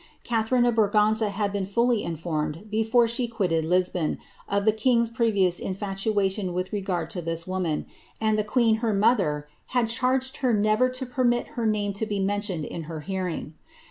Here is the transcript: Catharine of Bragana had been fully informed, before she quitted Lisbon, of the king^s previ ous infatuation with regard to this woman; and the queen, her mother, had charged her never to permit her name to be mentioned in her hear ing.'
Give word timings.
Catharine 0.23 0.65
of 0.65 0.73
Bragana 0.73 1.29
had 1.29 1.53
been 1.53 1.67
fully 1.67 2.01
informed, 2.01 2.71
before 2.71 3.07
she 3.07 3.27
quitted 3.27 3.63
Lisbon, 3.63 4.17
of 4.49 4.65
the 4.65 4.73
king^s 4.73 5.13
previ 5.13 5.45
ous 5.47 5.59
infatuation 5.59 6.53
with 6.53 6.73
regard 6.73 7.11
to 7.11 7.21
this 7.21 7.45
woman; 7.45 7.85
and 8.19 8.35
the 8.35 8.43
queen, 8.43 8.77
her 8.77 8.95
mother, 8.95 9.45
had 9.77 9.89
charged 9.89 10.37
her 10.37 10.55
never 10.55 10.89
to 10.89 11.05
permit 11.05 11.49
her 11.49 11.67
name 11.67 11.93
to 11.93 12.07
be 12.07 12.19
mentioned 12.19 12.65
in 12.65 12.85
her 12.85 13.01
hear 13.01 13.27
ing.' 13.27 13.53